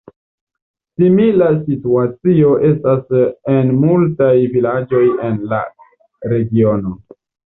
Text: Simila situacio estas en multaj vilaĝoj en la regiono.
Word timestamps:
Simila 1.01 1.49
situacio 1.57 2.53
estas 2.69 3.13
en 3.55 3.69
multaj 3.81 4.31
vilaĝoj 4.55 5.03
en 5.29 5.37
la 5.53 5.61
regiono. 6.33 6.95